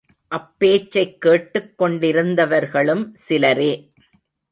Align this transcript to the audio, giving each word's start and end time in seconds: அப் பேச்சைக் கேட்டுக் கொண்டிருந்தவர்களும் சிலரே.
அப் 0.27 0.55
பேச்சைக் 0.57 1.21
கேட்டுக் 1.21 1.81
கொண்டிருந்தவர்களும் 1.81 3.09
சிலரே. 3.13 3.93